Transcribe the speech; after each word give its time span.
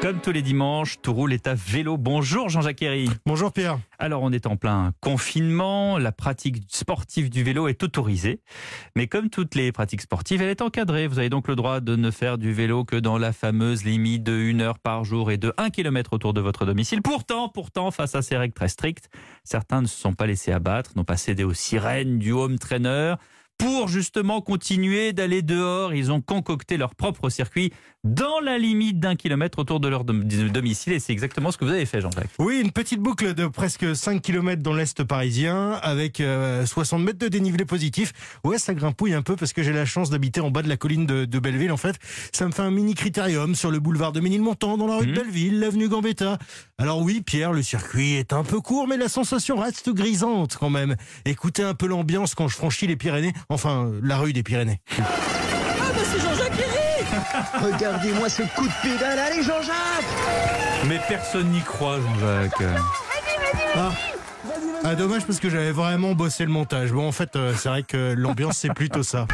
Comme 0.00 0.20
tous 0.20 0.30
les 0.30 0.42
dimanches, 0.42 1.02
tout 1.02 1.12
roule 1.12 1.32
est 1.32 1.48
à 1.48 1.54
vélo. 1.54 1.96
Bonjour 1.96 2.48
Jean-Jacques 2.48 2.82
Herry. 2.82 3.10
Bonjour 3.26 3.52
Pierre. 3.52 3.80
Alors 3.98 4.22
on 4.22 4.30
est 4.30 4.46
en 4.46 4.56
plein 4.56 4.92
confinement, 5.00 5.98
la 5.98 6.12
pratique 6.12 6.62
sportive 6.68 7.30
du 7.30 7.42
vélo 7.42 7.66
est 7.66 7.82
autorisée, 7.82 8.40
mais 8.94 9.08
comme 9.08 9.28
toutes 9.28 9.56
les 9.56 9.72
pratiques 9.72 10.02
sportives, 10.02 10.40
elle 10.40 10.50
est 10.50 10.62
encadrée. 10.62 11.08
Vous 11.08 11.18
avez 11.18 11.30
donc 11.30 11.48
le 11.48 11.56
droit 11.56 11.80
de 11.80 11.96
ne 11.96 12.12
faire 12.12 12.38
du 12.38 12.52
vélo 12.52 12.84
que 12.84 12.94
dans 12.94 13.18
la 13.18 13.32
fameuse 13.32 13.84
limite 13.84 14.22
de 14.22 14.32
1 14.32 14.60
heure 14.60 14.78
par 14.78 15.02
jour 15.02 15.32
et 15.32 15.36
de 15.36 15.52
1 15.56 15.70
km 15.70 16.12
autour 16.12 16.32
de 16.32 16.40
votre 16.40 16.64
domicile. 16.64 17.02
Pourtant, 17.02 17.48
pourtant, 17.48 17.90
face 17.90 18.14
à 18.14 18.22
ces 18.22 18.36
règles 18.36 18.54
très 18.54 18.68
strictes, 18.68 19.10
certains 19.42 19.82
ne 19.82 19.88
se 19.88 19.98
sont 19.98 20.14
pas 20.14 20.28
laissés 20.28 20.52
abattre, 20.52 20.92
n'ont 20.94 21.02
pas 21.02 21.16
cédé 21.16 21.42
aux 21.42 21.54
sirènes 21.54 22.20
du 22.20 22.30
home 22.30 22.60
trainer. 22.60 23.16
Pour 23.58 23.88
justement 23.88 24.40
continuer 24.40 25.12
d'aller 25.12 25.42
dehors, 25.42 25.92
ils 25.92 26.12
ont 26.12 26.20
concocté 26.20 26.76
leur 26.76 26.94
propre 26.94 27.28
circuit 27.28 27.72
dans 28.04 28.38
la 28.40 28.56
limite 28.56 29.00
d'un 29.00 29.16
kilomètre 29.16 29.58
autour 29.58 29.80
de 29.80 29.88
leur 29.88 30.04
domicile. 30.04 30.92
Et 30.92 31.00
c'est 31.00 31.12
exactement 31.12 31.50
ce 31.50 31.58
que 31.58 31.64
vous 31.64 31.72
avez 31.72 31.84
fait, 31.84 32.00
Jean-Jacques. 32.00 32.30
Oui, 32.38 32.60
une 32.60 32.70
petite 32.70 33.00
boucle 33.00 33.34
de 33.34 33.48
presque 33.48 33.96
5 33.96 34.22
km 34.22 34.62
dans 34.62 34.74
l'Est 34.74 35.02
parisien 35.02 35.72
avec 35.82 36.22
60 36.64 37.00
euh, 37.00 37.04
mètres 37.04 37.18
de 37.18 37.26
dénivelé 37.26 37.64
positif. 37.64 38.12
Ouais, 38.44 38.58
ça 38.58 38.74
grimpouille 38.74 39.14
un 39.14 39.22
peu 39.22 39.34
parce 39.34 39.52
que 39.52 39.64
j'ai 39.64 39.72
la 39.72 39.84
chance 39.84 40.10
d'habiter 40.10 40.40
en 40.40 40.50
bas 40.50 40.62
de 40.62 40.68
la 40.68 40.76
colline 40.76 41.06
de, 41.06 41.38
Belleville. 41.38 41.72
En 41.72 41.76
fait, 41.76 41.96
ça 42.32 42.46
me 42.46 42.52
fait 42.52 42.62
un 42.62 42.70
mini 42.70 42.94
critérium 42.94 43.56
sur 43.56 43.70
le 43.70 43.80
boulevard 43.80 44.12
de 44.12 44.20
Ménilmontant, 44.20 44.78
dans 44.78 44.86
la 44.86 44.98
rue 44.98 45.06
de 45.06 45.12
mmh. 45.12 45.14
Belleville, 45.14 45.60
l'avenue 45.60 45.88
Gambetta. 45.88 46.38
Alors 46.80 47.00
oui, 47.00 47.22
Pierre, 47.22 47.52
le 47.52 47.62
circuit 47.62 48.14
est 48.14 48.32
un 48.32 48.44
peu 48.44 48.60
court, 48.60 48.86
mais 48.86 48.96
la 48.96 49.08
sensation 49.08 49.56
reste 49.58 49.90
grisante 49.90 50.56
quand 50.56 50.70
même. 50.70 50.94
Écoutez 51.24 51.64
un 51.64 51.74
peu 51.74 51.88
l'ambiance 51.88 52.36
quand 52.36 52.46
je 52.46 52.54
franchis 52.54 52.86
les 52.86 52.94
Pyrénées, 52.94 53.32
enfin 53.48 53.90
la 54.00 54.16
rue 54.18 54.32
des 54.32 54.44
Pyrénées. 54.44 54.80
Ah 54.96 55.02
bah 55.02 56.00
c'est 56.04 56.20
Jean-Jacques 56.20 56.52
Regardez-moi 57.74 58.28
ce 58.28 58.42
coup 58.42 58.68
de 58.68 58.82
pédale, 58.82 59.18
allez 59.18 59.42
Jean-Jacques 59.42 60.86
Mais 60.86 61.00
personne 61.08 61.50
n'y 61.50 61.62
croit, 61.62 61.98
Jean-Jacques. 62.00 62.62
Ah. 63.74 63.90
ah. 64.84 64.94
dommage 64.94 65.24
parce 65.24 65.40
que 65.40 65.50
j'avais 65.50 65.72
vraiment 65.72 66.14
bossé 66.14 66.44
le 66.44 66.52
montage. 66.52 66.92
Bon, 66.92 67.08
en 67.08 67.12
fait, 67.12 67.34
euh, 67.34 67.54
c'est 67.56 67.70
vrai 67.70 67.82
que 67.82 68.14
l'ambiance, 68.16 68.58
c'est 68.58 68.72
plutôt 68.72 69.02
ça. 69.02 69.26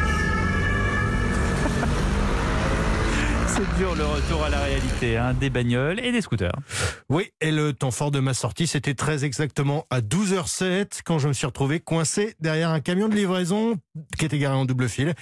C'est 3.55 3.77
dur 3.77 3.95
le 3.95 4.05
retour 4.05 4.43
à 4.43 4.49
la 4.49 4.59
réalité, 4.59 5.15
hein, 5.15 5.33
des 5.33 5.49
bagnoles 5.49 6.01
et 6.01 6.11
des 6.11 6.19
scooters. 6.19 6.55
Oui, 7.07 7.29
et 7.39 7.51
le 7.51 7.71
temps 7.71 7.91
fort 7.91 8.11
de 8.11 8.19
ma 8.19 8.33
sortie, 8.33 8.67
c'était 8.67 8.95
très 8.95 9.23
exactement 9.23 9.85
à 9.89 10.01
12h07 10.01 10.99
quand 11.05 11.19
je 11.19 11.29
me 11.29 11.33
suis 11.33 11.45
retrouvé 11.45 11.79
coincé 11.79 12.35
derrière 12.41 12.69
un 12.71 12.81
camion 12.81 13.07
de 13.07 13.15
livraison 13.15 13.77
qui 14.19 14.25
était 14.25 14.39
garé 14.39 14.55
en 14.55 14.65
double 14.65 14.89
fil. 14.89 15.13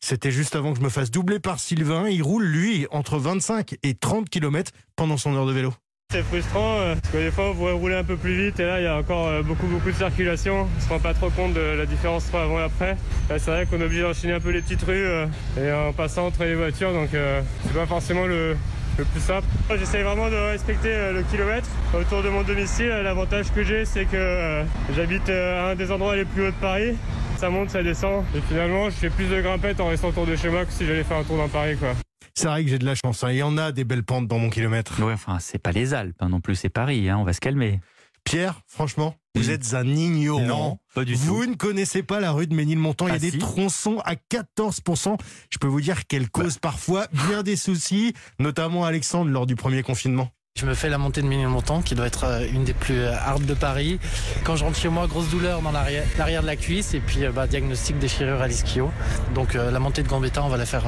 C'était 0.00 0.30
juste 0.30 0.54
avant 0.54 0.72
que 0.72 0.78
je 0.78 0.84
me 0.84 0.90
fasse 0.90 1.10
doubler 1.10 1.38
par 1.38 1.60
Sylvain. 1.60 2.08
Il 2.08 2.22
roule, 2.22 2.44
lui, 2.44 2.86
entre 2.90 3.16
25 3.16 3.76
et 3.82 3.94
30 3.94 4.28
km 4.28 4.70
pendant 4.94 5.16
son 5.16 5.34
heure 5.34 5.46
de 5.46 5.52
vélo. 5.52 5.72
C'est 6.10 6.22
frustrant 6.22 6.80
euh, 6.80 6.94
parce 6.94 7.12
que 7.12 7.18
des 7.18 7.30
fois 7.30 7.50
on 7.50 7.54
pourrait 7.54 7.72
rouler 7.72 7.96
un 7.96 8.02
peu 8.02 8.16
plus 8.16 8.34
vite 8.34 8.58
et 8.60 8.64
là 8.64 8.80
il 8.80 8.84
y 8.84 8.86
a 8.86 8.96
encore 8.96 9.26
euh, 9.26 9.42
beaucoup 9.42 9.66
beaucoup 9.66 9.90
de 9.90 9.94
circulation. 9.94 10.66
On 10.74 10.80
se 10.80 10.88
rend 10.88 10.98
pas 11.00 11.12
trop 11.12 11.28
compte 11.28 11.52
de 11.52 11.60
la 11.60 11.84
différence 11.84 12.28
entre 12.28 12.38
avant 12.38 12.60
et 12.60 12.62
après. 12.62 12.96
C'est 13.28 13.50
vrai 13.50 13.66
qu'on 13.66 13.78
est 13.78 13.84
obligé 13.84 14.00
d'enchaîner 14.00 14.32
un 14.32 14.40
peu 14.40 14.48
les 14.48 14.62
petites 14.62 14.80
rues 14.84 15.04
euh, 15.04 15.26
et 15.60 15.70
en 15.70 15.92
passant 15.92 16.28
entre 16.28 16.44
les 16.44 16.54
voitures 16.54 16.94
donc 16.94 17.10
c'est 17.12 17.74
pas 17.74 17.84
forcément 17.84 18.24
le, 18.24 18.56
plus 18.96 19.20
simple. 19.20 19.46
J'essaie 19.78 20.02
vraiment 20.02 20.30
de 20.30 20.36
respecter 20.36 21.12
le 21.12 21.22
kilomètre 21.24 21.68
autour 21.92 22.22
de 22.22 22.30
mon 22.30 22.40
domicile. 22.40 22.88
L'avantage 23.04 23.52
que 23.52 23.62
j'ai 23.62 23.84
c'est 23.84 24.06
que 24.06 24.62
j'habite 24.96 25.28
à 25.28 25.72
un 25.72 25.74
des 25.74 25.92
endroits 25.92 26.16
les 26.16 26.24
plus 26.24 26.44
hauts 26.44 26.52
de 26.52 26.56
Paris. 26.56 26.96
Ça 27.36 27.50
monte, 27.50 27.68
ça 27.68 27.82
descend 27.82 28.24
et 28.34 28.40
finalement 28.48 28.88
je 28.88 28.94
fais 28.94 29.10
plus 29.10 29.26
de 29.26 29.42
grimpettes 29.42 29.78
en 29.78 29.88
restant 29.88 30.08
autour 30.08 30.24
de 30.24 30.36
chez 30.36 30.48
moi 30.48 30.64
que 30.64 30.72
si 30.72 30.86
j'allais 30.86 31.04
faire 31.04 31.18
un 31.18 31.24
tour 31.24 31.36
dans 31.36 31.48
Paris 31.48 31.76
quoi. 31.76 31.90
C'est 32.38 32.46
vrai 32.46 32.62
que 32.62 32.70
j'ai 32.70 32.78
de 32.78 32.84
la 32.84 32.94
chance. 32.94 33.24
Hein. 33.24 33.32
Il 33.32 33.38
y 33.38 33.42
en 33.42 33.58
a 33.58 33.72
des 33.72 33.82
belles 33.82 34.04
pentes 34.04 34.28
dans 34.28 34.38
mon 34.38 34.48
kilomètre. 34.48 34.94
Oui, 35.00 35.12
enfin, 35.12 35.38
c'est 35.40 35.58
pas 35.58 35.72
les 35.72 35.92
Alpes 35.92 36.14
hein, 36.20 36.28
non 36.28 36.40
plus, 36.40 36.54
c'est 36.54 36.68
Paris. 36.68 37.08
Hein. 37.08 37.18
on 37.18 37.24
va 37.24 37.32
se 37.32 37.40
calmer. 37.40 37.80
Pierre, 38.22 38.60
franchement, 38.68 39.16
vous 39.34 39.50
êtes 39.50 39.74
un 39.74 39.84
ignorant. 39.84 40.46
Non, 40.46 40.78
pas 40.94 41.04
du 41.04 41.16
vous 41.16 41.46
ne 41.46 41.56
connaissez 41.56 42.04
pas 42.04 42.20
la 42.20 42.30
rue 42.30 42.46
de 42.46 42.54
Ménilmontant. 42.54 43.08
Il 43.08 43.10
y 43.10 43.12
a 43.12 43.16
ah, 43.16 43.18
des 43.18 43.36
tronçons 43.36 44.00
à 44.04 44.14
14%. 44.14 45.18
Je 45.50 45.58
peux 45.58 45.66
vous 45.66 45.80
dire 45.80 46.06
qu'elle 46.06 46.30
cause 46.30 46.54
bah. 46.54 46.60
parfois 46.62 47.08
bien 47.26 47.42
des 47.42 47.56
soucis, 47.56 48.14
notamment 48.38 48.84
Alexandre 48.84 49.32
lors 49.32 49.46
du 49.46 49.56
premier 49.56 49.82
confinement. 49.82 50.30
Je 50.58 50.66
me 50.66 50.74
fais 50.74 50.88
la 50.88 50.98
montée 50.98 51.22
de 51.22 51.28
Ménilmontant, 51.28 51.82
qui 51.82 51.94
doit 51.94 52.08
être 52.08 52.24
euh, 52.24 52.44
une 52.52 52.64
des 52.64 52.72
plus 52.72 52.98
euh, 52.98 53.14
hardes 53.14 53.46
de 53.46 53.54
Paris. 53.54 54.00
Quand 54.42 54.56
je 54.56 54.64
rentre 54.64 54.76
chez 54.76 54.88
moi, 54.88 55.06
grosse 55.06 55.28
douleur 55.28 55.62
dans 55.62 55.70
l'arrière 55.70 56.42
de 56.42 56.46
la 56.48 56.56
cuisse 56.56 56.94
et 56.94 56.98
puis 56.98 57.24
euh, 57.24 57.30
bah, 57.30 57.46
diagnostic 57.46 57.96
déchirure 58.00 58.42
à 58.42 58.48
l'ischio. 58.48 58.90
Donc 59.36 59.54
la 59.54 59.78
montée 59.78 60.02
de 60.02 60.08
Gambetta, 60.08 60.42
on 60.42 60.48
va 60.48 60.56
la 60.56 60.66
faire 60.66 60.82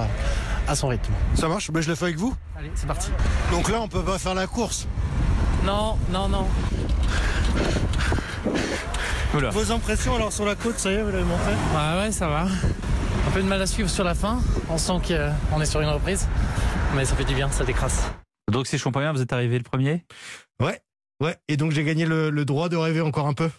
à 0.67 0.75
son 0.75 0.89
rythme. 0.89 1.13
Ça 1.37 1.47
marche 1.47 1.71
ben, 1.71 1.81
Je 1.81 1.89
le 1.89 1.95
fais 1.95 2.07
avec 2.07 2.17
vous 2.17 2.35
Allez, 2.59 2.73
c'est 2.75 2.89
parti. 2.89 3.11
Donc 3.53 3.71
là, 3.71 3.81
on 3.81 3.87
peut 3.87 4.03
pas 4.03 4.19
faire 4.19 4.35
la 4.35 4.49
course 4.49 4.89
Non, 5.65 5.97
non, 6.11 6.29
non. 6.29 6.49
Vos 9.33 9.71
impressions 9.71 10.17
alors 10.17 10.33
sur 10.33 10.47
la 10.47 10.57
côte, 10.57 10.81
ça 10.81 10.91
y 10.91 10.95
est, 10.95 11.03
vous 11.03 11.13
l'avez 11.13 11.23
montré? 11.23 11.53
Ah 11.77 11.99
ouais, 12.01 12.11
ça 12.11 12.27
va. 12.27 12.41
Un 12.43 13.31
peu 13.33 13.41
de 13.41 13.47
mal 13.47 13.63
à 13.63 13.67
suivre 13.69 13.89
sur 13.89 14.03
la 14.03 14.17
fin. 14.17 14.41
On 14.69 14.79
sent 14.79 14.95
qu'on 15.07 15.61
est 15.61 15.67
sur 15.67 15.81
une 15.81 15.91
reprise. 15.91 16.27
Mais 16.97 17.05
ça 17.05 17.15
fait 17.15 17.25
du 17.25 17.37
bien, 17.37 17.49
ça 17.53 17.63
décrasse. 17.63 18.11
Donc 18.51 18.67
si 18.67 18.79
je 18.79 18.85
comprends 18.85 19.01
bien, 19.01 19.13
vous 19.13 19.23
êtes 19.23 19.33
arrivé 19.33 19.59
le 19.59 19.65
premier? 19.65 20.05
Ouais, 20.61 20.81
ouais. 21.21 21.37
Et 21.49 21.57
donc 21.57 21.73
j'ai 21.73 21.85
gagné 21.85 22.05
le, 22.07 22.45
droit 22.45 22.69
de 22.69 22.77
rêver 22.77 23.01
encore 23.01 23.27
un 23.27 23.35
peu. 23.35 23.51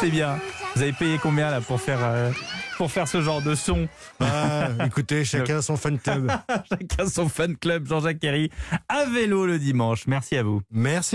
C'est 0.00 0.10
bien. 0.10 0.38
Vous 0.74 0.82
avez 0.82 0.92
payé 0.92 1.18
combien 1.20 1.50
là 1.50 1.60
pour 1.60 1.80
faire 1.80 1.98
euh, 2.02 2.30
pour 2.78 2.90
faire 2.90 3.06
ce 3.06 3.20
genre 3.20 3.42
de 3.42 3.54
son? 3.54 3.88
Ah, 4.20 4.68
Écoutez, 4.86 5.24
chacun 5.26 5.60
son 5.60 5.76
fan 5.76 5.98
club. 5.98 6.30
chacun 6.68 7.06
son 7.06 7.28
fan 7.28 7.56
club. 7.56 7.86
Jean-Jacques 7.86 8.18
Kerry 8.18 8.50
à 8.88 9.04
vélo 9.04 9.46
le 9.46 9.58
dimanche. 9.58 10.06
Merci 10.06 10.36
à 10.36 10.42
vous. 10.42 10.62
Merci. 10.70 11.08